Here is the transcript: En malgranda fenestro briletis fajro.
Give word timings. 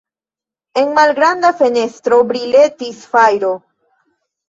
En 0.83 0.89
malgranda 0.95 1.53
fenestro 1.61 2.19
briletis 2.35 3.07
fajro. 3.15 3.57